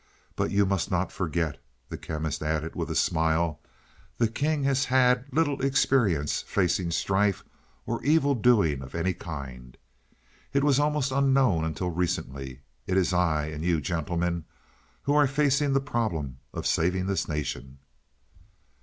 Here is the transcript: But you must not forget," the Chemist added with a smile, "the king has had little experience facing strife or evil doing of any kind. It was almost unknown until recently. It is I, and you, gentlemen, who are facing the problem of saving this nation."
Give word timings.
But 0.35 0.49
you 0.49 0.65
must 0.65 0.89
not 0.89 1.11
forget," 1.11 1.61
the 1.89 1.95
Chemist 1.99 2.41
added 2.41 2.73
with 2.75 2.89
a 2.89 2.95
smile, 2.95 3.59
"the 4.17 4.27
king 4.27 4.63
has 4.63 4.85
had 4.85 5.25
little 5.31 5.61
experience 5.61 6.41
facing 6.41 6.89
strife 6.89 7.43
or 7.85 8.03
evil 8.03 8.33
doing 8.33 8.81
of 8.81 8.95
any 8.95 9.13
kind. 9.13 9.77
It 10.53 10.63
was 10.63 10.79
almost 10.79 11.11
unknown 11.11 11.63
until 11.65 11.91
recently. 11.91 12.61
It 12.87 12.97
is 12.97 13.13
I, 13.13 13.45
and 13.49 13.63
you, 13.63 13.79
gentlemen, 13.79 14.45
who 15.03 15.13
are 15.13 15.27
facing 15.27 15.73
the 15.73 15.79
problem 15.79 16.39
of 16.51 16.65
saving 16.65 17.05
this 17.05 17.27
nation." 17.27 17.77